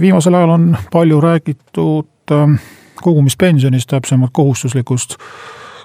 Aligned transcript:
viimasel 0.00 0.34
ajal 0.34 0.50
on 0.50 0.76
palju 0.92 1.20
räägitud 1.20 2.32
ähm, 2.32 2.54
kogumispensionist, 3.02 3.88
täpsemalt 3.90 4.30
kohustuslikust 4.32 5.16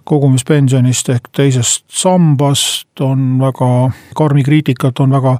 kogumispensionist 0.05 1.09
ehk 1.09 1.29
teisest 1.35 1.85
sambast 1.89 3.01
on 3.01 3.39
väga 3.41 3.69
karmi 4.15 4.43
kriitikat, 4.45 4.99
on 4.99 5.15
väga 5.15 5.37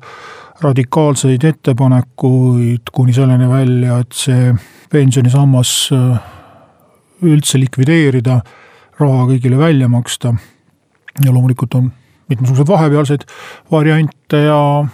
radikaalseid 0.63 1.44
ettepanekuid 1.44 2.91
kuni 2.94 3.13
selleni 3.13 3.49
välja, 3.49 3.99
et 4.02 4.16
see 4.16 4.53
pensionisammas 4.91 5.73
äh, 5.94 6.31
üldse 7.25 7.59
likvideerida, 7.59 8.39
raha 8.99 9.25
kõigile 9.33 9.59
välja 9.59 9.88
maksta. 9.91 10.33
ja 11.23 11.31
loomulikult 11.31 11.73
on 11.75 11.91
mitmesuguseid 12.30 12.67
vahepealseid 12.67 13.22
variante 13.72 14.38
ja, 14.38 14.86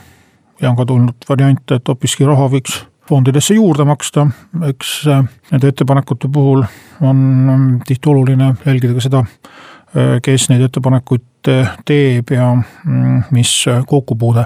ja 0.62 0.70
on 0.70 0.76
ka 0.76 0.86
tulnud 0.86 1.30
variante, 1.30 1.76
et 1.76 1.88
hoopiski 1.88 2.26
raha 2.26 2.50
võiks 2.50 2.82
fondidesse 3.12 3.54
juurde 3.54 3.84
maksta, 3.86 4.28
eks 4.70 4.92
äh, 5.08 5.24
nende 5.52 5.68
ettepanekute 5.72 6.30
puhul 6.32 6.64
on 7.02 7.20
ähm, 7.50 7.68
tihti 7.88 8.10
oluline 8.10 8.54
jälgida 8.66 8.96
ka 8.96 9.04
seda, 9.04 9.24
äh, 9.26 10.14
kes 10.24 10.48
neid 10.52 10.64
ettepanekuid 10.64 11.52
äh, 11.52 11.74
teeb 11.86 12.32
ja 12.32 12.54
mm, 12.56 13.26
mis 13.36 13.52
kokkupuude 13.88 14.46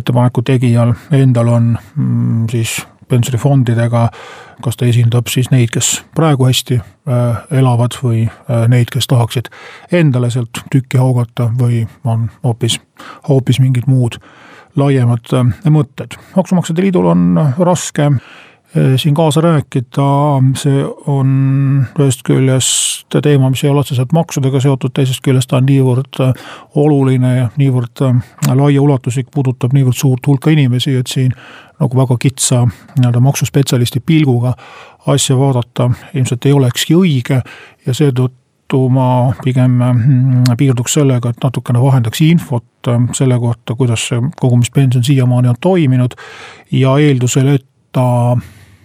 ettepaneku 0.00 0.42
tegijal 0.48 0.94
endal 1.12 1.52
on 1.58 1.74
mm, 1.76 2.46
siis 2.50 2.78
pensionifondidega, 3.08 4.08
kas 4.64 4.80
ta 4.80 4.88
esindab 4.88 5.28
siis 5.30 5.52
neid, 5.52 5.68
kes 5.70 5.92
praegu 6.16 6.48
hästi 6.48 6.80
elavad 7.54 7.94
või 8.02 8.24
neid, 8.72 8.90
kes 8.90 9.06
tahaksid 9.12 9.52
endale 9.94 10.32
sealt 10.34 10.64
tükki 10.72 10.98
haugata 10.98 11.46
või 11.60 11.84
on 12.02 12.24
hoopis, 12.42 12.80
hoopis 13.28 13.60
mingid 13.62 13.86
muud 13.86 14.18
laiemad 14.76 15.32
äh, 15.34 15.70
mõtted. 15.72 16.16
maksumaksjate 16.36 16.82
liidul 16.82 17.08
on 17.10 17.38
raske 17.58 18.06
äh, 18.06 18.94
siin 18.96 19.14
kaasa 19.14 19.40
rääkida, 19.40 20.08
see 20.60 20.84
on 21.06 21.30
ühest 21.98 22.24
küljest 22.26 23.18
teema, 23.22 23.50
mis 23.50 23.64
ei 23.64 23.70
ole 23.70 23.84
otseselt 23.84 24.12
maksudega 24.16 24.60
seotud, 24.60 24.92
teisest 24.94 25.22
küljest 25.24 25.50
ta 25.50 25.60
on 25.60 25.68
niivõrd 25.70 26.22
äh, 26.24 26.48
oluline 26.74 27.36
ja 27.36 27.50
niivõrd 27.56 28.04
laiaulatuslik, 28.48 29.30
puudutab 29.34 29.76
niivõrd 29.76 29.96
suurt 29.98 30.26
hulka 30.26 30.52
inimesi, 30.54 30.96
et 30.96 31.12
siin 31.12 31.34
nagu 31.80 31.98
väga 31.98 32.16
kitsa 32.20 32.64
nii-öelda 32.66 33.20
maksuspetsialisti 33.20 34.00
pilguga 34.00 34.54
asja 35.12 35.36
vaadata 35.38 35.90
ilmselt 36.14 36.46
ei 36.48 36.56
olekski 36.56 36.96
õige 36.96 37.42
ja 37.86 37.94
seetõttu 37.94 38.45
seetõttu 38.66 38.88
ma 38.90 39.32
pigem 39.42 39.78
mm, 39.78 40.56
piirduks 40.58 40.94
sellega, 40.98 41.30
et 41.30 41.42
natukene 41.42 41.80
vahendaks 41.80 42.20
infot 42.22 42.88
äh, 42.88 42.98
selle 43.14 43.38
kohta, 43.38 43.74
kuidas 43.74 44.08
see 44.08 44.20
kogumispension 44.40 45.04
siiamaani 45.04 45.48
on 45.48 45.56
toiminud 45.60 46.14
ja 46.72 46.96
eeldusel, 46.98 47.54
et 47.54 47.66
ta 47.92 48.36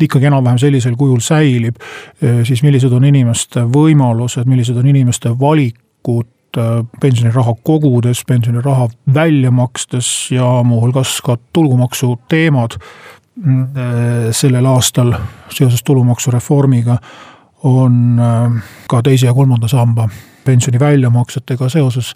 ikkagi 0.01 0.25
enam-vähem 0.25 0.57
sellisel 0.57 0.95
kujul 0.95 1.19
säilib, 1.19 1.77
äh, 2.23 2.43
siis 2.43 2.63
millised 2.63 2.91
on 2.91 3.05
inimeste 3.05 3.65
võimalused, 3.65 4.45
millised 4.45 4.77
on 4.77 4.87
inimeste 4.87 5.33
valikud 5.39 6.57
äh, 6.57 6.85
pensioniraha 7.01 7.55
kogudes, 7.63 8.23
pensioniraha 8.27 8.87
välja 9.13 9.51
makstes 9.51 10.31
ja 10.31 10.61
muuhulgas 10.63 11.21
ka 11.21 11.37
tulumaksu 11.53 12.19
teemad 12.29 12.77
mm, 13.35 14.31
sellel 14.31 14.65
aastal 14.65 15.15
seoses 15.49 15.83
tulumaksureformiga 15.83 16.99
on 17.63 18.19
äh, 18.19 18.63
ka 18.89 19.01
teise 19.01 19.25
ja 19.25 19.33
kolmanda 19.33 19.67
samba 19.67 20.09
pensioni 20.45 20.79
väljamaksetega 20.79 21.69
seoses 21.69 22.13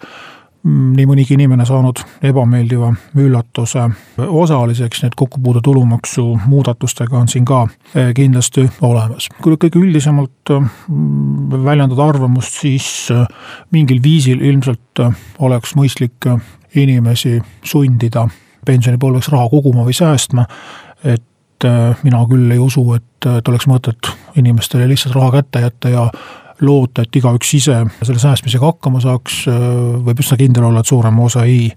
mm, 0.62 0.94
nii 0.96 1.06
mõnigi 1.06 1.36
inimene 1.36 1.66
saanud 1.66 2.00
ebameeldiva 2.26 2.90
üllatuse 3.22 3.84
osaliseks, 4.26 5.02
nii 5.02 5.12
et 5.12 5.18
kokkupuude 5.18 5.62
tulumaksu 5.64 6.26
muudatustega 6.46 7.18
on 7.18 7.30
siin 7.30 7.46
ka 7.46 7.62
äh, 7.66 8.10
kindlasti 8.16 8.66
olemas. 8.80 9.28
kui 9.42 9.54
kõige 9.54 9.78
üldisemalt 9.82 10.54
äh, 10.54 10.66
väljendada 11.68 12.08
arvamust, 12.08 12.60
siis 12.62 13.12
mingil 13.70 14.02
viisil 14.02 14.42
ilmselt 14.42 15.04
oleks 15.38 15.76
mõistlik 15.78 16.26
inimesi 16.76 17.38
sundida 17.64 18.26
pensionipõlveks 18.66 19.30
raha 19.30 19.48
koguma 19.48 19.86
või 19.86 19.94
säästma, 19.94 20.44
et 21.06 21.22
mina 22.02 22.18
küll 22.28 22.50
ei 22.52 22.58
usu, 22.60 22.82
et, 22.98 23.06
et 23.38 23.48
oleks 23.48 23.68
mõtet 23.70 24.10
inimestele 24.36 24.88
lihtsalt 24.88 25.14
raha 25.16 25.38
kätte 25.38 25.62
jätta 25.64 25.92
ja 25.92 26.04
loota, 26.60 27.04
et 27.04 27.16
igaüks 27.16 27.54
ise 27.58 27.78
selle 28.02 28.20
säästmisega 28.20 28.64
hakkama 28.64 29.00
saaks, 29.04 29.44
võib 30.04 30.20
üsna 30.22 30.38
kindel 30.40 30.68
olla, 30.68 30.80
et 30.80 30.88
suurem 30.88 31.18
osa 31.20 31.44
ei, 31.44 31.68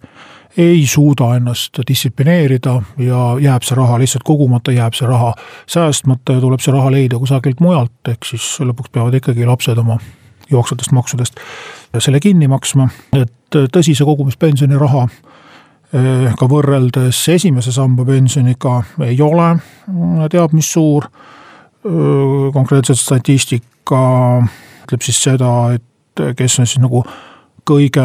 ei 0.57 0.85
suuda 0.87 1.33
ennast 1.35 1.81
distsiplineerida 1.87 2.77
ja 3.03 3.23
jääb 3.43 3.67
see 3.67 3.79
raha 3.79 3.99
lihtsalt 3.99 4.23
kogumata, 4.27 4.75
jääb 4.75 4.95
see 4.95 5.09
raha 5.09 5.33
säästmata 5.67 6.37
ja 6.37 6.43
tuleb 6.45 6.63
see 6.63 6.75
raha 6.75 6.93
leida 6.95 7.19
kusagilt 7.19 7.59
mujalt, 7.63 7.97
ehk 8.07 8.29
siis 8.31 8.55
lõpuks 8.63 8.93
peavad 8.95 9.19
ikkagi 9.19 9.47
lapsed 9.49 9.83
oma 9.83 9.99
jooksvatest 10.49 10.95
maksudest 10.95 11.43
selle 11.99 12.21
kinni 12.23 12.47
maksma, 12.49 12.87
et 13.17 13.59
tõsise 13.73 14.07
kogumispensioni 14.07 14.79
raha 14.79 15.07
Äh, 15.07 15.28
ka 15.89 16.45
võrreldes 16.45 17.23
esimese 17.33 17.71
samba 17.73 18.05
pensioniga 18.05 18.75
ei 19.07 19.17
ole 19.25 19.47
äh, 19.55 20.25
teab 20.31 20.53
mis 20.53 20.71
suur. 20.73 21.09
Konkreetselt 21.79 22.99
statistika 22.99 24.01
ütleb 24.83 25.05
siis 25.05 25.21
seda, 25.23 25.51
et 25.77 26.35
kes 26.35 26.57
on 26.59 26.67
siis 26.67 26.81
nagu 26.83 26.99
kõige, 27.63 28.03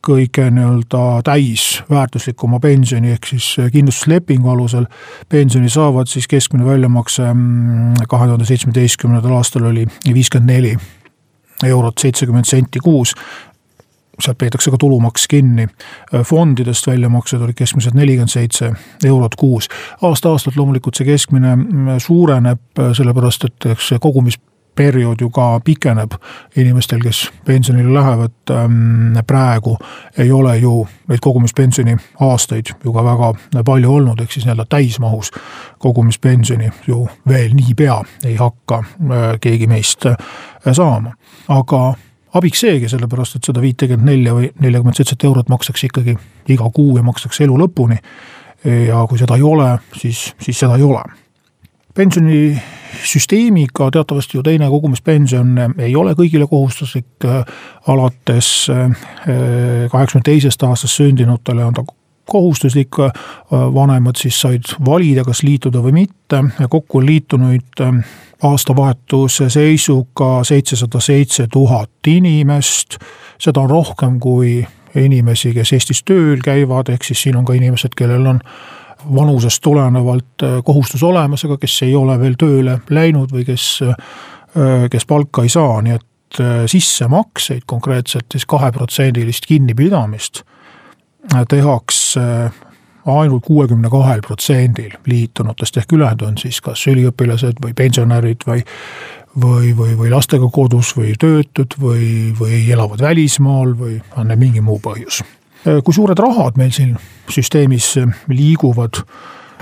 kõige 0.00 0.46
nii-öelda 0.56 1.20
täisväärtuslikuma 1.28 2.56
pensioni 2.64 3.12
ehk 3.12 3.28
siis 3.34 3.50
kindlustuslepingu 3.74 4.48
alusel 4.54 4.88
pensioni 5.28 5.68
saavad, 5.70 6.08
siis 6.08 6.24
keskmine 6.30 6.64
väljamakse 6.66 7.28
mm, 7.28 8.08
kahe 8.08 8.30
tuhande 8.30 8.48
seitsmeteistkümnendal 8.48 9.36
aastal 9.36 9.68
oli 9.68 9.84
viiskümmend 10.08 10.54
neli 10.54 10.72
eurot 11.68 12.00
seitsekümmend 12.00 12.48
senti 12.48 12.80
kuus 12.82 13.12
sealt 14.20 14.38
peetakse 14.38 14.70
ka 14.70 14.76
tulumaks 14.76 15.28
kinni. 15.28 15.68
fondidest 16.24 16.86
väljamaksed 16.86 17.40
olid 17.40 17.54
keskmiselt 17.54 17.94
nelikümmend 17.94 18.28
seitse 18.28 18.72
eurot 19.04 19.34
kuus. 19.34 19.68
aasta-aastalt 20.02 20.56
loomulikult 20.56 20.94
see 20.94 21.06
keskmine 21.06 21.56
mm, 21.56 21.98
suureneb, 21.98 22.60
sellepärast 22.96 23.44
et 23.44 23.66
eks 23.72 23.88
see 23.88 23.98
kogumisperiood 23.98 25.20
ju 25.20 25.30
ka 25.30 25.60
pikeneb 25.64 26.14
inimestel, 26.56 27.00
kes 27.00 27.30
pensionile 27.44 27.94
lähevad. 27.94 28.36
Mm, 28.50 29.24
praegu 29.26 29.78
ei 30.18 30.32
ole 30.32 30.56
ju 30.58 30.86
neid 31.08 31.20
kogumispensioni 31.22 31.96
aastaid 32.20 32.74
ju 32.84 32.92
ka 32.92 33.04
väga 33.04 33.32
palju 33.64 33.94
olnud, 33.94 34.20
ehk 34.20 34.32
siis 34.32 34.46
nii-öelda 34.46 34.68
täismahus 34.68 35.32
kogumispensioni 35.78 36.70
ju 36.86 37.08
veel 37.28 37.54
niipea 37.54 38.02
ei 38.24 38.36
hakka 38.36 38.84
äh, 38.84 39.28
keegi 39.40 39.66
meist 39.66 40.06
äh, 40.06 40.16
saama, 40.72 41.16
aga 41.48 41.94
abiks 42.38 42.60
seegi, 42.64 42.88
sellepärast 42.88 43.36
et 43.36 43.44
seda 43.48 43.60
viitekümmet 43.62 44.06
nelja 44.06 44.34
või 44.36 44.50
neljakümmet 44.62 44.96
seitset 45.00 45.24
eurot 45.28 45.48
makstakse 45.52 45.86
ikkagi 45.88 46.16
iga 46.52 46.70
kuu 46.74 46.96
ja 46.96 47.02
makstakse 47.06 47.44
elu 47.44 47.58
lõpuni. 47.64 47.98
ja 48.62 49.06
kui 49.10 49.18
seda 49.18 49.34
ei 49.36 49.42
ole, 49.42 49.78
siis, 49.98 50.34
siis 50.40 50.58
seda 50.58 50.76
ei 50.76 50.82
ole. 50.82 51.02
pensionisüsteemiga 51.94 53.90
teatavasti 53.92 54.38
ju 54.38 54.42
teine 54.42 54.68
kogumispension 54.70 55.58
ei 55.78 55.96
ole 55.96 56.12
kõigile 56.14 56.46
kohustuslik, 56.48 57.24
alates 57.86 58.68
eh, 58.70 58.90
kaheksakümne 59.90 60.22
teisest 60.24 60.62
aastast 60.62 60.94
sündinutele 60.96 61.64
on 61.64 61.74
ta 61.74 61.84
kohustuslik, 62.30 62.98
vanemad 63.50 64.16
siis 64.16 64.40
said 64.40 64.68
valida, 64.84 65.24
kas 65.24 65.42
liituda 65.42 65.82
või 65.82 65.92
mitte, 66.02 66.42
kokku 66.70 67.00
on 67.00 67.06
liitunuid 67.06 67.82
aastavahetuse 68.42 69.48
seisuga 69.50 70.44
seitsesada 70.44 71.00
seitse 71.00 71.46
tuhat 71.52 71.90
inimest. 72.06 72.98
seda 73.38 73.60
on 73.60 73.70
rohkem 73.70 74.20
kui 74.20 74.62
inimesi, 74.94 75.52
kes 75.54 75.72
Eestis 75.72 76.02
tööl 76.04 76.40
käivad, 76.44 76.88
ehk 76.92 77.04
siis 77.04 77.22
siin 77.22 77.36
on 77.36 77.44
ka 77.44 77.56
inimesed, 77.56 77.94
kellel 77.96 78.26
on 78.26 78.40
vanusest 79.14 79.62
tulenevalt 79.62 80.42
äh, 80.42 80.60
kohustus 80.64 81.02
olemas, 81.02 81.44
aga 81.44 81.56
kes 81.58 81.82
ei 81.86 81.94
ole 81.96 82.18
veel 82.20 82.36
tööle 82.38 82.78
läinud 82.90 83.32
või 83.32 83.44
kes, 83.46 83.66
äh, 83.86 84.86
kes 84.90 85.06
palka 85.08 85.42
ei 85.42 85.52
saa, 85.52 85.80
nii 85.82 85.96
et 85.96 86.40
äh, 86.40 86.62
sissemakseid 86.70 87.66
konkreetselt 87.66 88.30
siis 88.32 88.46
kaheprotsendilist 88.46 89.48
kinnipidamist 89.48 90.44
tehakse 91.48 92.20
ainult 93.06 93.44
kuuekümne 93.44 93.90
kahel 93.90 94.20
protsendil 94.26 94.94
liitunutest 95.06 95.76
ehk 95.76 95.92
ülejäänud 95.92 96.22
on 96.26 96.38
siis 96.38 96.60
kas 96.60 96.86
üliõpilased 96.86 97.62
või 97.64 97.74
pensionärid 97.74 98.46
või 98.46 98.62
või, 99.40 99.72
või, 99.76 99.96
või 99.96 100.10
lastega 100.12 100.48
kodus 100.52 100.92
või 100.96 101.14
töötud 101.18 101.74
või, 101.80 102.32
või 102.38 102.64
elavad 102.72 103.00
välismaal 103.00 103.72
või 103.78 104.00
on 104.16 104.28
neil 104.28 104.38
mingi 104.38 104.60
muu 104.60 104.78
põhjus. 104.82 105.22
kui 105.64 105.94
suured 105.94 106.18
rahad 106.18 106.58
meil 106.58 106.72
siin 106.74 106.96
süsteemis 107.30 107.94
liiguvad 108.28 109.02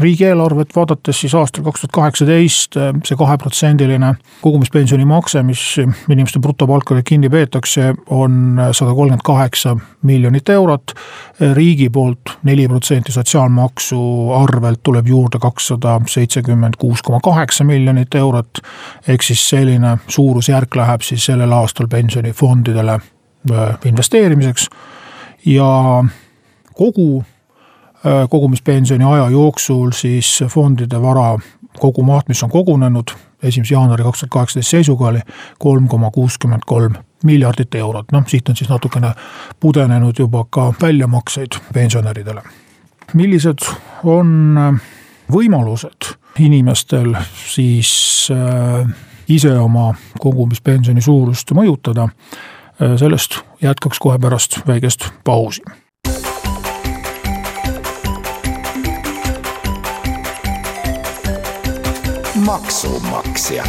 riigieelarvet 0.00 0.76
vaadates 0.76 1.20
siis 1.20 1.34
aastal 1.34 1.64
kaks 1.64 1.80
tuhat 1.80 1.92
kaheksateist 1.92 2.76
see 3.04 3.16
kaheprotsendiline 3.18 4.14
kogumispensioni 4.42 5.04
makse, 5.04 5.42
mis 5.42 5.62
inimeste 6.10 6.40
brutopalkadelt 6.40 7.06
kinni 7.08 7.30
peetakse, 7.30 7.94
on 8.06 8.60
sada 8.72 8.94
kolmkümmend 8.94 9.24
kaheksa 9.24 9.76
miljonit 10.02 10.48
eurot. 10.48 10.92
riigi 11.54 11.88
poolt 11.90 12.36
neli 12.42 12.68
protsenti 12.68 13.12
sotsiaalmaksu 13.12 14.32
arvelt 14.32 14.82
tuleb 14.82 15.06
juurde 15.08 15.38
kakssada 15.38 16.00
seitsekümmend 16.08 16.76
kuus 16.78 17.02
koma 17.02 17.20
kaheksa 17.20 17.64
miljonit 17.64 18.14
eurot. 18.14 18.62
ehk 19.08 19.22
siis 19.22 19.48
selline 19.48 19.98
suurusjärk 20.08 20.76
läheb 20.76 21.02
siis 21.02 21.24
sellel 21.24 21.52
aastal 21.52 21.88
pensionifondidele 21.88 22.92
äh, 22.92 23.78
investeerimiseks 23.84 24.68
ja 25.46 26.04
kogu 26.74 27.24
kogumispensioni 28.30 29.04
aja 29.04 29.28
jooksul 29.30 29.90
siis 29.92 30.44
fondide 30.48 31.02
vara 31.02 31.38
kogumaht, 31.78 32.28
mis 32.28 32.42
on 32.42 32.50
kogunenud 32.50 33.10
esimese 33.42 33.74
jaanuari 33.74 34.04
kaks 34.04 34.20
tuhat 34.20 34.30
kaheksateist 34.30 34.70
seisuga 34.70 35.08
oli 35.08 35.20
kolm 35.58 35.88
koma 35.88 36.10
kuuskümmend 36.10 36.62
kolm 36.66 36.94
miljardit 37.24 37.74
eurot, 37.74 38.12
noh 38.12 38.24
siit 38.26 38.48
on 38.48 38.56
siis 38.56 38.70
natukene 38.70 39.12
pudenenud 39.60 40.18
juba 40.18 40.44
ka 40.50 40.72
väljamakseid 40.82 41.60
pensionäridele. 41.72 42.42
millised 43.14 43.66
on 44.04 44.58
äh, 44.58 44.80
võimalused 45.32 46.14
inimestel 46.38 47.14
siis 47.46 48.28
äh, 48.30 48.88
ise 49.28 49.58
oma 49.58 49.94
kogumispensioni 50.20 51.00
suurust 51.00 51.52
mõjutada, 51.54 52.08
sellest 52.96 53.36
jätkaks 53.62 53.98
kohe 54.00 54.18
pärast 54.18 54.62
väikest 54.66 55.04
pausi 55.24 55.62
maksumaksja. 62.50 63.64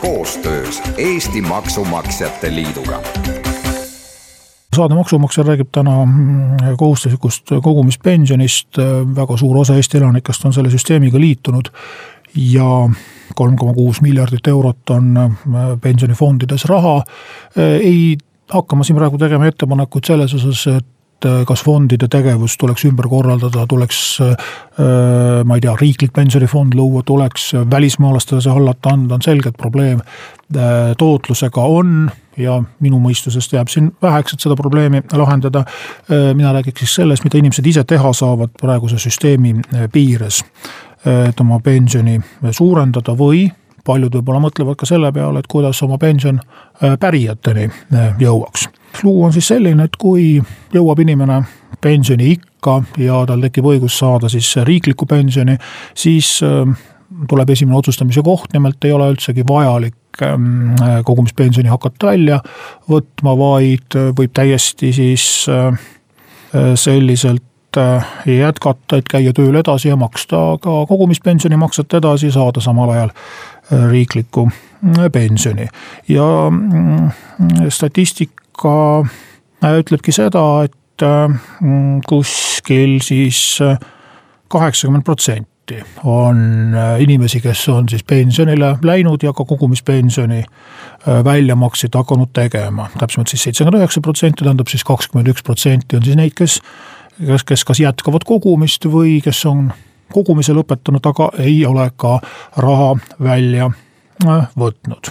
Koostöös 0.00 0.82
Eesti 0.96 1.40
Maksumaksjate 1.40 2.54
Liiduga. 2.54 3.00
Saade 4.76 4.94
maksumaksja 4.94 5.44
räägib 5.44 5.68
täna 5.72 6.04
mm, 6.06 6.76
kohustuslikust 6.76 7.46
kogumispensionist, 7.62 8.68
väga 9.16 9.36
suur 9.36 9.56
osa 9.56 9.74
Eesti 9.74 9.98
elanikest 9.98 10.44
on 10.44 10.52
selle 10.52 10.70
süsteemiga 10.70 11.20
liitunud 11.20 11.70
ja 12.34 12.90
kolm 13.34 13.56
koma 13.56 13.74
kuus 13.74 14.02
miljardit 14.02 14.46
eurot 14.46 14.90
on 14.90 15.16
äh, 15.16 15.30
pensionifondides 15.80 16.64
raha. 16.64 17.02
ei 17.56 18.16
hakka 18.50 18.76
ma 18.76 18.84
siin 18.84 18.98
praegu 18.98 19.18
tegema 19.18 19.46
ettepanekuid 19.46 20.10
selles 20.10 20.34
osas, 20.34 20.66
et 20.66 20.86
et 21.20 21.28
äh, 21.28 21.44
kas 21.46 21.62
fondide 21.64 22.08
tegevus 22.08 22.56
tuleks 22.58 22.84
ümber 22.88 23.08
korraldada, 23.08 23.66
tuleks 23.68 24.20
äh, 24.20 24.30
äh, 24.30 25.44
ma 25.44 25.56
ei 25.56 25.60
tea, 25.60 25.74
riiklik 25.76 26.12
pensionifond 26.16 26.74
luua, 26.74 27.02
tuleks 27.06 27.52
välismaalastele 27.70 28.40
see 28.40 28.54
hallata 28.54 28.94
anda, 28.94 29.18
on 29.18 29.24
selge, 29.24 29.52
et 29.52 29.60
probleem 29.60 30.00
tootlusega 30.98 31.62
on 31.62 32.08
ja 32.40 32.56
minu 32.82 32.98
mõistusest 32.98 33.52
jääb 33.54 33.68
siin 33.70 33.92
väheks, 34.02 34.34
et 34.34 34.42
seda 34.42 34.56
probleemi 34.58 35.02
lahendada. 35.12 35.62
mina 36.34 36.52
räägiks 36.52 36.82
siis 36.82 36.94
sellest, 36.98 37.24
mida 37.24 37.38
inimesed 37.38 37.66
ise 37.66 37.84
teha 37.84 38.12
saavad 38.12 38.50
praeguse 38.60 38.98
süsteemi 38.98 39.54
piires. 39.92 40.42
et 41.04 41.40
oma 41.40 41.60
pensioni 41.60 42.20
suurendada 42.50 43.14
või 43.14 43.46
paljud 43.84 44.14
võib-olla 44.14 44.40
mõtlevad 44.40 44.76
ka 44.76 44.86
selle 44.86 45.12
peale, 45.12 45.38
et 45.38 45.46
kuidas 45.46 45.82
oma 45.82 45.98
pension 45.98 46.40
pärijateni 47.00 47.70
jõuaks 48.18 48.66
lugu 49.02 49.24
on 49.24 49.32
siis 49.32 49.48
selline, 49.52 49.84
et 49.84 49.96
kui 49.98 50.40
jõuab 50.74 51.00
inimene 51.02 51.42
pensioniikka 51.80 52.76
ja 53.00 53.24
tal 53.28 53.42
tekib 53.46 53.68
õigus 53.72 53.98
saada 54.00 54.28
siis 54.32 54.52
riiklikku 54.66 55.06
pensioni, 55.08 55.56
siis 55.96 56.38
äh, 56.44 56.88
tuleb 57.28 57.50
esimene 57.50 57.78
otsustamise 57.78 58.22
koht, 58.26 58.52
nimelt 58.52 58.84
ei 58.84 58.92
ole 58.92 59.10
üldsegi 59.14 59.44
vajalik 59.48 60.22
ähm, 60.22 60.74
kogumispensioni 61.04 61.70
hakata 61.72 62.12
välja 62.12 62.40
võtma, 62.90 63.36
vaid 63.38 63.98
võib 64.18 64.34
täiesti 64.36 64.92
siis 64.94 65.26
äh, 65.50 65.78
selliselt 66.74 67.78
äh, 67.78 68.10
jätkata, 68.26 69.00
et 69.00 69.08
käia 69.10 69.32
tööl 69.36 69.56
edasi 69.62 69.90
ja 69.90 69.98
maksta 70.00 70.58
ka 70.62 70.82
kogumispensionimakset 70.90 71.98
edasi, 72.00 72.32
saada 72.34 72.62
samal 72.62 72.92
ajal 72.96 73.14
riiklikku 73.70 74.48
pensioni. 75.12 75.68
Ja 76.08 76.24
mm, 76.50 77.10
statistik 77.70 78.39
aga 78.60 79.06
äh, 79.64 79.78
ütlebki 79.80 80.12
seda, 80.14 80.42
et 80.66 81.04
äh, 81.04 81.32
kuskil 82.08 83.00
siis 83.04 83.60
äh, 83.64 83.78
kaheksakümmend 84.50 85.04
protsenti 85.06 85.46
on 86.02 86.74
inimesi, 86.98 87.38
kes 87.38 87.60
on 87.70 87.86
siis 87.88 88.02
pensionile 88.02 88.72
läinud 88.82 89.22
ja 89.22 89.30
ka 89.30 89.44
kogumispensioni 89.46 90.40
väljamakseid 91.06 91.94
hakanud 91.94 92.32
tegema. 92.34 92.88
täpsemalt 92.98 93.30
siis 93.30 93.44
seitsekümmend 93.46 93.78
üheksa 93.78 94.02
protsenti, 94.02 94.42
tähendab 94.42 94.66
siis 94.66 94.82
kakskümmend 94.84 95.30
üks 95.30 95.44
protsenti 95.46 95.94
on 95.94 96.02
siis 96.02 96.18
neid, 96.18 96.34
kes, 96.34 96.56
kes, 97.20 97.44
kes 97.46 97.62
kas 97.68 97.82
jätkavad 97.84 98.26
kogumist 98.26 98.88
või 98.90 99.20
kes 99.22 99.44
on 99.46 99.68
kogumise 100.10 100.56
lõpetanud, 100.58 101.06
aga 101.06 101.30
ei 101.38 101.60
ole 101.70 101.86
ka 101.94 102.16
raha 102.58 102.96
välja 103.22 103.70
võtnud. 104.58 105.10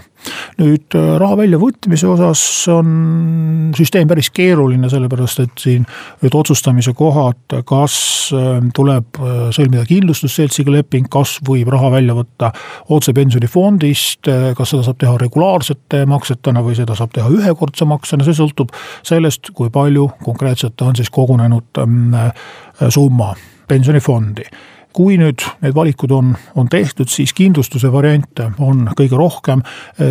nüüd 0.59 0.95
äh, 0.97 1.05
raha 1.21 1.37
väljavõtmise 1.39 2.07
osas 2.11 2.41
on 2.73 3.71
süsteem 3.77 4.09
päris 4.09 4.27
keeruline, 4.35 4.89
sellepärast 4.91 5.39
et 5.45 5.61
siin 5.61 5.85
nüüd 6.19 6.35
otsustamise 6.35 6.91
kohad, 6.97 7.55
kas 7.69 7.95
äh, 8.35 8.57
tuleb 8.75 9.19
äh, 9.19 9.37
sõlmida 9.55 9.85
kindlustusseltsiga 9.87 10.73
leping, 10.75 11.07
kas 11.11 11.37
võib 11.47 11.71
raha 11.71 11.93
välja 11.95 12.17
võtta 12.17 12.51
otse 12.91 13.13
pensionifondist, 13.15 14.27
kas 14.57 14.73
seda 14.73 14.83
saab 14.85 14.99
teha 14.99 15.15
regulaarsete 15.21 16.03
maksetena 16.09 16.63
või 16.65 16.75
seda 16.77 16.97
saab 16.99 17.13
teha 17.15 17.31
ühekordse 17.39 17.87
maksena, 17.89 18.27
see 18.27 18.37
sõltub 18.37 18.75
sellest, 19.07 19.53
kui 19.55 19.71
palju 19.73 20.09
konkreetselt 20.25 20.81
on 20.83 20.99
siis 20.99 21.09
kogunenud 21.13 21.79
ähm, 21.79 22.11
summa 22.91 23.31
pensionifondi 23.69 24.45
kui 24.93 25.17
nüüd 25.21 25.43
need 25.61 25.75
valikud 25.75 26.11
on, 26.11 26.33
on 26.55 26.69
tehtud, 26.69 27.09
siis 27.11 27.33
kindlustuse 27.37 27.91
variante 27.93 28.49
on 28.59 28.87
kõige 28.97 29.17
rohkem, 29.19 29.61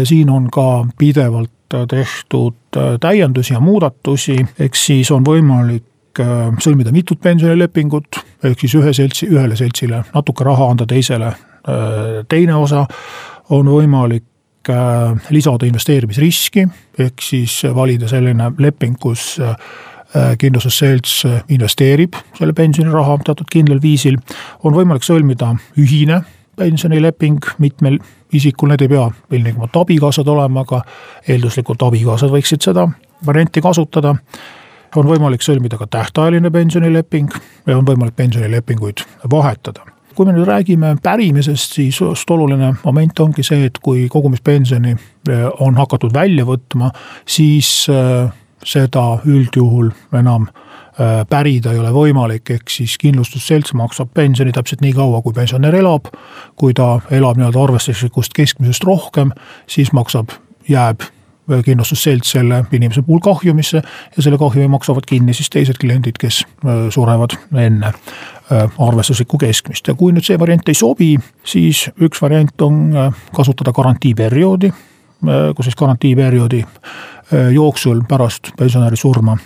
siin 0.05 0.31
on 0.31 0.47
ka 0.55 0.87
pidevalt 0.99 1.51
tehtud 1.91 2.79
täiendusi 3.01 3.53
ja 3.53 3.61
muudatusi, 3.61 4.39
eks 4.59 4.87
siis 4.87 5.11
on 5.13 5.27
võimalik 5.27 6.23
äh, 6.23 6.49
sõlmida 6.63 6.93
mitut 6.95 7.21
pensionilepingut, 7.21 8.23
ehk 8.45 8.65
siis 8.65 8.79
ühe 8.79 8.95
seltsi, 8.97 9.29
ühele 9.29 9.59
seltsile 9.59 10.03
natuke 10.15 10.47
raha 10.49 10.71
anda, 10.73 10.87
teisele 10.89 11.35
teine 12.29 12.55
osa, 12.57 12.87
on 13.51 13.69
võimalik 13.69 14.25
lisada 15.33 15.67
investeerimisriski, 15.67 16.67
ehk 17.01 17.23
siis 17.25 17.63
valida 17.75 18.09
selline 18.09 18.51
leping, 18.61 18.99
kus 19.01 19.39
kindlustusselts 20.39 21.25
äh, 21.29 21.43
investeerib 21.53 22.17
selle 22.39 22.55
pensioniraha 22.57 23.19
teatud 23.27 23.49
kindlal 23.53 23.81
viisil. 23.83 24.17
on 24.65 24.75
võimalik 24.75 25.05
sõlmida 25.05 25.55
ühine 25.77 26.23
pensionileping 26.59 27.45
mitmel 27.59 27.99
isikul, 28.33 28.73
need 28.73 28.83
ei 28.83 28.89
pea 28.89 29.05
ilmtingimata 29.31 29.85
abikaasad 29.85 30.29
olema, 30.29 30.65
aga 30.65 30.81
eelduslikult 31.29 31.83
abikaasad 31.83 32.33
võiksid 32.33 32.65
seda 32.65 32.89
varianti 33.27 33.61
kasutada. 33.61 34.15
on 34.97 35.05
võimalik 35.05 35.45
sõlmida 35.45 35.77
ka 35.77 35.87
tähtajaline 35.87 36.51
pensionileping 36.51 37.29
ja 37.67 37.77
on 37.77 37.85
võimalik 37.85 38.17
pensionilepinguid 38.17 39.05
vahetada 39.31 39.85
kui 40.17 40.27
me 40.27 40.33
nüüd 40.33 40.49
räägime 40.49 40.97
pärimisest, 41.03 41.77
siis 41.77 42.01
just 42.01 42.31
oluline 42.31 42.73
moment 42.85 43.21
ongi 43.21 43.43
see, 43.47 43.69
et 43.69 43.79
kui 43.79 44.09
kogumispensioni 44.09 44.97
äh, 44.97 45.45
on 45.61 45.77
hakatud 45.77 46.15
välja 46.15 46.45
võtma, 46.49 46.91
siis 47.27 47.87
seda 48.65 49.19
üldjuhul 49.27 49.91
enam 50.19 50.49
äh, 50.49 51.25
pärida 51.31 51.73
ei 51.73 51.83
ole 51.83 51.93
võimalik, 51.95 52.51
ehk 52.55 52.73
siis 52.73 52.97
kindlustusselts 53.01 53.75
maksab 53.79 54.11
pensioni 54.15 54.53
täpselt 54.55 54.83
nii 54.85 54.95
kaua, 54.97 55.23
kui 55.23 55.37
pensionär 55.37 55.75
elab. 55.79 56.11
kui 56.57 56.75
ta 56.75 57.01
elab 57.11 57.39
nii-öelda 57.39 57.63
arvestuslikust 57.63 58.35
keskmisest 58.35 58.85
rohkem, 58.85 59.31
siis 59.67 59.93
maksab, 59.93 60.35
jääb 60.69 61.03
äh, 61.03 61.63
kindlustusselts 61.65 62.35
selle 62.37 62.65
inimese 62.73 63.03
puhul 63.03 63.23
kahjumisse 63.25 63.83
ja 64.17 64.23
selle 64.23 64.39
kahjumi 64.39 64.69
maksavad 64.69 65.07
kinni 65.07 65.35
siis 65.35 65.51
teised 65.51 65.79
kliendid, 65.81 66.19
kes 66.19 66.43
äh, 66.45 66.89
surevad 66.91 67.39
enne 67.57 67.93
arvestuslikku 68.49 69.37
keskmist 69.39 69.89
ja 69.91 69.93
kui 69.95 70.09
nüüd 70.17 70.25
see 70.25 70.39
variant 70.41 70.69
ei 70.73 70.77
sobi, 70.77 71.11
siis 71.45 71.83
üks 72.01 72.23
variant 72.23 72.63
on 72.65 72.79
kasutada 73.37 73.75
garantiiperioodi, 73.77 74.71
kus 75.53 75.69
siis 75.69 75.77
garantiiperioodi 75.77 76.63
jooksul 77.53 78.01
pärast 78.09 78.51
pensionäri 78.59 78.97
surma 78.97 79.37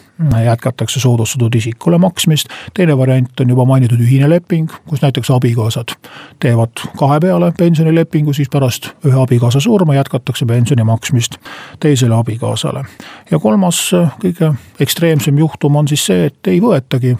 jätkatakse 0.44 1.00
soodustatud 1.00 1.54
isikule 1.54 1.98
maksmist. 1.98 2.46
teine 2.74 2.98
variant 2.98 3.40
on 3.40 3.48
juba 3.48 3.64
mainitud 3.64 4.00
ühine 4.00 4.30
leping, 4.30 4.70
kus 4.88 5.02
näiteks 5.02 5.30
abikaasad 5.30 5.94
teevad 6.40 6.84
kahe 6.98 7.20
peale 7.20 7.52
pensionilepingu, 7.58 8.32
siis 8.32 8.48
pärast 8.52 8.92
ühe 9.04 9.22
abikaasa 9.22 9.60
surma 9.60 9.94
jätkatakse 9.94 10.46
pensioni 10.46 10.84
maksmist 10.84 11.36
teisele 11.80 12.14
abikaasale. 12.14 12.84
ja 13.30 13.38
kolmas 13.38 13.90
kõige 14.22 14.54
ekstreemsem 14.80 15.38
juhtum 15.38 15.76
on 15.76 15.88
siis 15.88 16.06
see, 16.06 16.26
et 16.26 16.46
ei 16.46 16.60
võetagi 16.60 17.16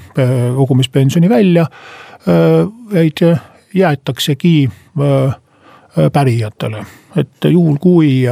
kogumispensioni 0.57 1.28
välja, 1.28 1.66
vaid 2.92 3.26
jäetaksegi 3.75 4.71
pärijatele, 6.12 6.87
et 7.16 7.50
juhul, 7.50 7.76
kui 7.81 8.25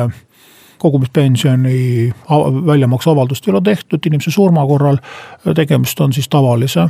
kogumispensioni 0.81 2.11
väljamakseavaldust 2.67 3.49
ei 3.49 3.53
ole 3.55 3.63
tehtud 3.65 4.07
inimese 4.07 4.33
surma 4.35 4.67
korral, 4.67 4.99
tegemist 5.55 6.01
on 6.01 6.13
siis 6.17 6.29
tavalise 6.29 6.89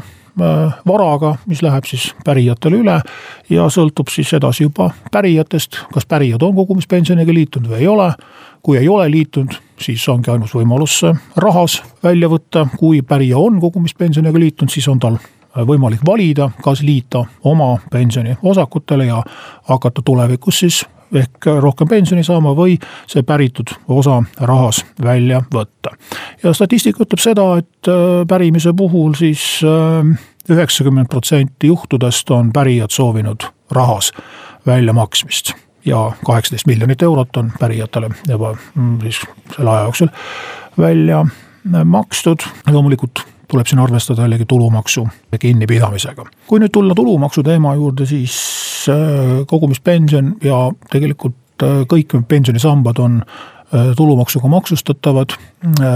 varaga, 0.86 1.34
mis 1.46 1.62
läheb 1.62 1.84
siis 1.84 2.10
pärijatele 2.24 2.80
üle 2.80 3.00
ja 3.50 3.66
sõltub 3.72 4.10
siis 4.12 4.32
edasi 4.36 4.64
juba 4.64 4.90
pärijatest, 5.12 5.80
kas 5.92 6.06
pärijad 6.06 6.42
on 6.42 6.54
kogumispensioniga 6.54 7.34
liitunud 7.34 7.70
või 7.70 7.80
ei 7.80 7.88
ole. 7.88 8.12
kui 8.62 8.76
ei 8.76 8.88
ole 8.88 9.10
liitunud, 9.10 9.54
siis 9.80 10.08
ongi 10.08 10.30
ainus 10.30 10.52
võimalus 10.54 11.00
rahas 11.36 11.82
välja 12.02 12.28
võtta, 12.28 12.66
kui 12.76 13.00
pärija 13.02 13.38
on 13.38 13.60
kogumispensioniga 13.60 14.38
liitunud, 14.38 14.70
siis 14.70 14.88
on 14.88 14.98
tal 14.98 15.16
võimalik 15.56 16.04
valida, 16.06 16.50
kas 16.62 16.82
liita 16.82 17.24
oma 17.44 17.78
pensioniosakutele 17.90 19.06
ja 19.06 19.22
hakata 19.62 20.02
tulevikus 20.04 20.58
siis 20.58 20.84
ehk 21.14 21.46
rohkem 21.60 21.88
pensioni 21.88 22.24
saama 22.24 22.52
või 22.56 22.76
see 23.10 23.22
päritud 23.26 23.72
osa 23.88 24.20
rahas 24.40 24.84
välja 25.02 25.42
võtta. 25.54 25.94
ja 26.42 26.52
statistika 26.54 27.04
ütleb 27.04 27.22
seda, 27.22 27.46
et 27.62 27.90
äh, 27.90 28.26
pärimise 28.28 28.72
puhul 28.76 29.14
siis 29.18 29.60
äh, 29.66 30.06
üheksakümmend 30.50 31.10
protsenti 31.10 31.70
juhtudest 31.72 32.30
on 32.30 32.52
pärijad 32.52 32.90
soovinud 32.90 33.48
rahas 33.70 34.12
väljamaksmist 34.66 35.52
ja 35.84 36.12
kaheksateist 36.26 36.66
miljonit 36.66 37.02
eurot 37.02 37.36
on 37.36 37.52
pärijatele 37.60 38.10
juba 38.28 38.56
mm, 38.74 38.98
siis 39.02 39.20
selle 39.56 39.70
aja 39.70 39.82
jooksul 39.88 40.08
välja 40.78 41.24
makstud, 41.84 42.40
loomulikult 42.70 43.20
tuleb 43.50 43.66
siin 43.66 43.82
arvestada 43.82 44.22
jällegi 44.22 44.46
tulumaksu 44.48 45.08
kinnipidamisega. 45.40 46.24
kui 46.46 46.60
nüüd 46.60 46.72
tulla 46.72 46.94
tulumaksu 46.94 47.42
teema 47.42 47.74
juurde, 47.74 48.06
siis 48.06 48.36
äh, 48.56 48.69
kogumispension 49.50 50.34
ja 50.44 50.68
tegelikult 50.90 51.64
äh, 51.64 51.82
kõik 51.90 52.14
pensionisambad 52.28 53.00
on 53.02 53.22
äh, 53.22 53.90
tulumaksuga 53.96 54.50
maksustatavad, 54.50 55.36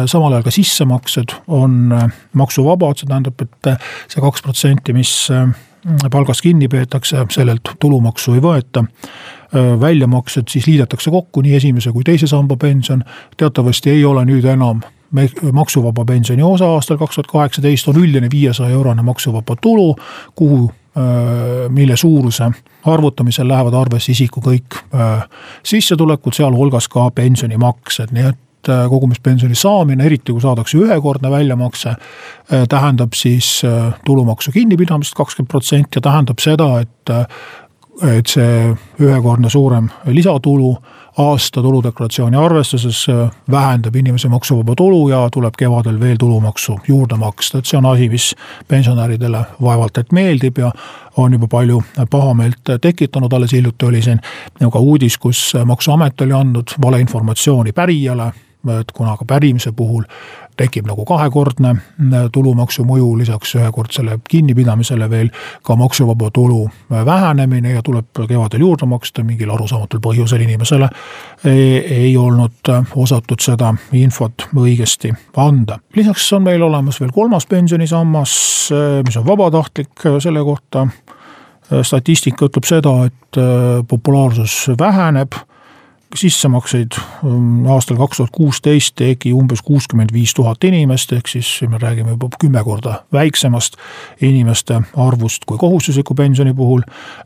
samal 0.06 0.32
ajal 0.32 0.44
ka 0.46 0.52
sissemaksed 0.54 1.34
on 1.50 1.94
maksuvabad, 2.38 3.00
see 3.00 3.10
tähendab, 3.10 3.40
et 3.42 3.70
see 4.12 4.22
kaks 4.22 4.44
protsenti, 4.46 4.94
mis 4.94 5.14
palgast 6.10 6.44
kinni 6.44 6.68
peetakse, 6.70 7.26
sellelt 7.34 7.74
tulumaksu 7.82 8.36
ei 8.38 8.40
võeta. 8.44 8.84
väljamaksed 9.80 10.48
siis 10.50 10.66
liidetakse 10.66 11.10
kokku, 11.10 11.42
nii 11.42 11.54
esimese 11.54 11.92
kui 11.92 12.02
teise 12.04 12.26
samba 12.26 12.56
pension, 12.56 13.04
teatavasti 13.36 13.90
ei 13.90 14.04
ole 14.04 14.24
nüüd 14.24 14.44
enam 14.50 14.80
maksuvaba 15.52 16.04
pensioni 16.04 16.42
osa 16.42 16.66
aastal 16.74 16.98
kaks 16.98 17.14
tuhat 17.14 17.30
kaheksateist 17.30 17.88
on 17.88 18.00
üldine 18.00 18.30
viiesaja 18.30 18.74
eurone 18.74 19.02
maksuvaba 19.02 19.56
tulu, 19.60 19.94
kuhu 20.34 20.70
mille 21.74 21.96
suuruse 21.96 22.50
arvutamisel 22.86 23.48
lähevad 23.48 23.74
arvesse 23.74 24.12
isiku 24.12 24.40
kõik 24.44 24.76
sissetulekud, 25.66 26.36
sealhulgas 26.36 26.86
ka 26.92 27.08
pensionimaksed, 27.14 28.12
nii 28.14 28.28
et 28.28 28.70
kogumispensioni 28.88 29.58
saamine, 29.58 30.06
eriti 30.06 30.32
kui 30.32 30.40
saadakse 30.40 30.78
ühekordne 30.78 31.30
väljamakse, 31.30 31.96
tähendab 32.70 33.16
siis 33.18 33.62
tulumaksu 34.06 34.54
kinnipidamist 34.54 35.16
kakskümmend 35.18 35.50
protsenti 35.50 35.98
ja 35.98 36.06
tähendab 36.06 36.40
seda, 36.42 36.70
et 36.80 37.14
et 38.02 38.26
see 38.26 38.72
ühekordne 39.02 39.50
suurem 39.50 39.86
lisatulu 40.10 40.72
aasta 41.18 41.62
tuludeklaratsiooni 41.62 42.37
arvestuses 42.37 43.06
äh, 43.09 43.30
vähendab 43.50 43.97
inimese 43.97 44.28
maksuvaba 44.28 44.75
tulu 44.75 45.09
ja 45.09 45.28
tuleb 45.33 45.54
kevadel 45.59 46.00
veel 46.00 46.16
tulumaksu 46.16 46.78
juurde 46.88 47.16
maksta, 47.16 47.59
et 47.59 47.66
see 47.71 47.78
on 47.78 47.87
asi, 47.87 48.09
mis 48.09 48.35
pensionäridele 48.68 49.44
vaevalt 49.62 49.99
et 49.99 50.12
meeldib 50.12 50.59
ja 50.59 50.73
on 51.16 51.33
juba 51.33 51.47
palju 51.49 51.83
pahameelt 52.11 52.75
tekitanud, 52.80 53.33
alles 53.33 53.52
hiljuti 53.52 53.87
oli 53.87 54.02
siin 54.02 54.21
ka 54.73 54.78
uudis, 54.78 55.18
kus 55.18 55.52
maksuamet 55.64 56.21
oli 56.21 56.33
andnud 56.33 56.75
valeinformatsiooni 56.83 57.73
pärijale 57.73 58.33
et 58.80 58.92
kuna 58.92 59.16
ka 59.16 59.25
pärimise 59.25 59.73
puhul 59.73 60.04
tekib 60.56 60.87
nagu 60.87 61.04
kahekordne 61.08 61.70
äh, 61.75 62.26
tulumaksu 62.32 62.84
mõju, 62.87 63.11
lisaks 63.18 63.54
ühekordsele 63.58 64.18
kinnipidamisele 64.28 65.08
veel 65.11 65.30
ka 65.66 65.76
maksuvaba 65.78 66.30
tulu 66.34 66.64
äh, 66.68 67.04
vähenemine 67.06 67.75
ja 67.75 67.82
tuleb 67.82 68.11
kevadel 68.28 68.64
juurde 68.66 68.87
maksta, 68.90 69.25
mingil 69.26 69.50
arusaamatul 69.54 70.02
põhjusel 70.04 70.44
inimesele 70.46 70.88
ei, 71.44 71.78
ei 71.78 72.16
olnud 72.16 72.70
äh, 72.70 72.94
osatud 72.94 73.42
seda 73.42 73.75
infot 73.92 74.49
õigesti 74.54 75.12
anda. 75.37 75.78
lisaks 75.96 76.32
on 76.32 76.46
meil 76.46 76.62
olemas 76.62 77.00
veel 77.00 77.12
kolmas 77.14 77.46
pensionisammas, 77.46 78.37
mis 79.06 79.16
on 79.16 79.26
vabatahtlik, 79.26 80.06
selle 80.23 80.42
kohta 80.44 80.87
statistika 81.82 82.46
ütleb 82.49 82.66
seda, 82.68 82.92
et 83.08 83.38
populaarsus 83.88 84.70
väheneb 84.78 85.37
sissemakseid 86.14 86.96
ähm, 86.99 87.66
aastal 87.70 87.96
kaks 87.96 88.16
tuhat 88.16 88.32
kuusteist 88.32 88.94
tegi 89.00 89.32
umbes 89.32 89.62
kuuskümmend 89.62 90.12
viis 90.12 90.34
tuhat 90.34 90.64
inimest, 90.64 91.12
ehk 91.12 91.28
siis 91.28 91.50
me 91.68 91.78
räägime 91.78 92.14
juba 92.14 92.28
kümme 92.40 92.64
korda 92.64 93.02
väiksemast 93.12 93.76
inimeste 94.23 94.80
arvust 94.96 95.44
kui 95.46 95.58
kohustusliku 95.58 96.14
pensioni 96.14 96.54
puhul. 96.54 96.82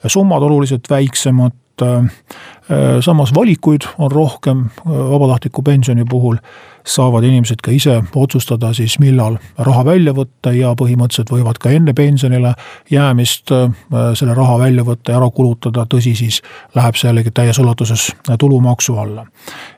summad 0.06 0.42
oluliselt 0.42 0.90
väiksemad 0.90 1.52
Äh, 1.82 1.96
äh, 1.96 3.00
samas 3.00 3.34
valikuid 3.34 3.80
on 3.98 4.12
rohkem 4.12 4.58
äh, 4.60 4.92
vabatahtliku 5.10 5.62
pensioni 5.62 6.04
puhul, 6.04 6.36
saavad 6.86 7.24
inimesed 7.24 7.62
ka 7.62 7.70
ise 7.70 8.02
otsustada 8.14 8.72
siis, 8.72 8.98
millal 8.98 9.38
raha 9.58 9.84
välja 9.84 10.12
võtta 10.16 10.52
ja 10.56 10.74
põhimõtteliselt 10.78 11.30
võivad 11.32 11.60
ka 11.62 11.70
enne 11.70 11.92
pensionile 11.94 12.54
jäämist 12.90 13.52
selle 14.18 14.34
raha 14.34 14.58
välja 14.58 14.84
võtta 14.84 15.12
ja 15.12 15.20
ära 15.20 15.30
kulutada, 15.30 15.84
tõsi, 15.84 16.14
siis 16.16 16.40
läheb 16.74 16.96
see 16.96 17.10
jällegi 17.10 17.30
täies 17.34 17.58
ulatuses 17.60 18.08
tulumaksu 18.40 18.96
alla. 18.98 19.26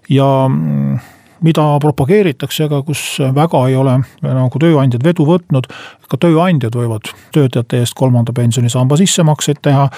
ja 0.09 0.29
mm, 0.49 1.01
mida 1.45 1.65
propageeritakse, 1.81 2.67
aga 2.69 2.83
kus 2.87 3.03
väga 3.35 3.63
ei 3.69 3.77
ole 3.79 3.97
nagu 4.23 4.63
tööandjad 4.63 5.05
vedu 5.05 5.27
võtnud, 5.29 5.69
ka 6.11 6.19
tööandjad 6.21 6.77
võivad 6.77 7.13
töötajate 7.35 7.81
eest 7.83 7.97
kolmanda 7.99 8.35
pensionisamba 8.37 8.99
sissemakseid 9.01 9.63
teha. 9.63 9.89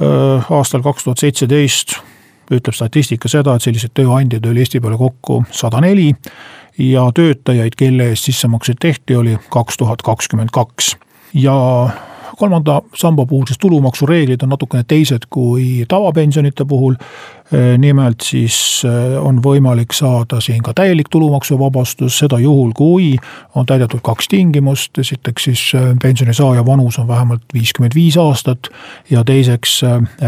Aastal 0.00 0.82
kaks 0.84 1.04
tuhat 1.04 1.22
seitseteist 1.22 1.96
ütleb 2.52 2.74
statistika 2.76 3.28
seda, 3.30 3.56
et 3.56 3.64
selliseid 3.64 3.94
tööandjaid 3.96 4.44
oli 4.46 4.62
Eesti 4.62 4.80
peale 4.80 4.98
kokku 5.00 5.40
sada 5.50 5.80
neli 5.82 6.12
ja 6.78 7.06
töötajaid, 7.14 7.74
kelle 7.78 8.10
eest 8.12 8.28
sissemakseid 8.28 8.78
tehti, 8.80 9.16
oli 9.16 9.38
kaks 9.50 9.80
tuhat 9.80 10.04
kakskümmend 10.06 10.52
kaks 10.54 10.94
ja 11.34 11.56
kolmanda 12.36 12.82
samba 12.94 13.26
puhul 13.26 13.46
siis 13.48 13.58
tulumaksureeglid 13.58 14.42
on 14.44 14.52
natukene 14.52 14.84
teised 14.88 15.26
kui 15.30 15.84
tavapensionite 15.88 16.64
puhul. 16.64 16.94
Nimelt 17.78 18.20
siis 18.26 18.56
eh, 18.84 19.14
on 19.22 19.38
võimalik 19.42 19.94
saada 19.94 20.40
siin 20.42 20.62
ka 20.66 20.72
täielik 20.74 21.08
tulumaksuvabastus, 21.10 22.18
seda 22.18 22.38
juhul, 22.42 22.72
kui 22.74 23.12
on 23.54 23.66
täidetud 23.66 24.02
kaks 24.02 24.28
tingimust, 24.28 24.98
esiteks 24.98 25.46
siis 25.48 25.62
eh, 25.78 25.92
pensioni 26.02 26.34
saaja 26.34 26.64
vanus 26.66 26.98
on 26.98 27.08
vähemalt 27.08 27.46
viiskümmend 27.54 27.94
viis 27.94 28.18
aastat 28.18 28.70
ja 29.10 29.22
teiseks 29.24 29.78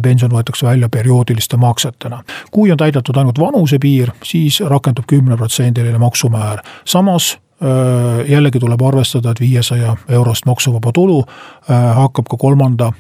pension 0.03 0.31
võetakse 0.31 0.67
välja 0.67 0.89
perioodiliste 0.89 1.57
maksetena. 1.57 2.23
kui 2.51 2.71
on 2.71 2.79
täidetud 2.79 3.17
ainult 3.17 3.39
vanusepiir, 3.39 4.13
siis 4.23 4.61
rakendub 4.61 5.07
kümneprotsendiline 5.07 5.99
maksumäär, 5.99 6.63
samas 6.85 7.39
jällegi 8.29 8.61
tuleb 8.63 8.83
arvestada, 8.83 9.31
et 9.31 9.41
viiesaja 9.41 9.97
eurost 10.09 10.47
maksuvaba 10.47 10.93
tulu 10.95 11.25
hakkab 11.69 12.29
ka 12.31 12.37
kolmanda 12.39 12.93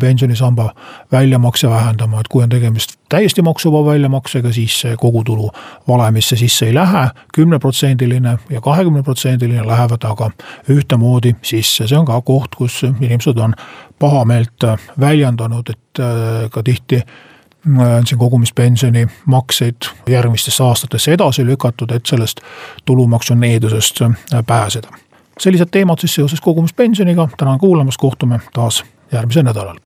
pensionisamba 0.00 0.74
väljamakse 1.12 1.70
vähendama, 1.70 2.20
et 2.20 2.28
kui 2.28 2.42
on 2.42 2.48
tegemist 2.48 2.96
täiesti 3.08 3.42
maksuvaba 3.42 3.92
väljamaksega, 3.92 4.52
siis 4.52 4.80
see 4.80 4.96
kogutulu 4.96 5.50
valemisse 5.88 6.36
sisse 6.36 6.66
ei 6.66 6.74
lähe, 6.74 7.08
kümneprotsendiline 7.34 8.38
ja 8.50 8.60
kahekümneprotsendiline 8.60 9.66
lähevad 9.66 10.04
aga 10.04 10.30
ühtemoodi 10.68 11.36
sisse, 11.42 11.86
see 11.86 11.98
on 11.98 12.06
ka 12.06 12.20
koht, 12.20 12.54
kus 12.58 12.82
inimesed 12.88 13.38
on 13.38 13.54
pahameelt 13.98 14.66
väljendanud, 15.00 15.70
et 15.70 16.02
ka 16.50 16.62
tihti 16.62 17.02
on 17.66 18.06
siin 18.06 18.18
kogumispensioni 18.18 19.06
makseid 19.26 19.86
järgmistesse 20.08 20.64
aastatesse 20.64 21.12
edasi 21.12 21.46
lükatud, 21.46 21.94
et 21.94 22.06
sellest 22.06 22.40
tulumaksu 22.84 23.34
needusest 23.34 24.02
pääseda. 24.46 24.88
sellised 25.38 25.68
teemad 25.70 25.98
siis 25.98 26.14
seoses 26.14 26.40
kogumispensioniga, 26.40 27.28
tänan 27.36 27.58
kuulamast, 27.58 27.98
kohtume 27.98 28.40
taas 28.52 28.84
järgmisel 29.12 29.42
nädalal. 29.42 29.76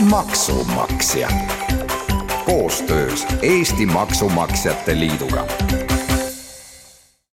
maksumaksja 0.00 1.28
koostöös 2.44 3.26
Eesti 3.42 3.86
Maksumaksjate 3.86 5.00
Liiduga 5.00 5.46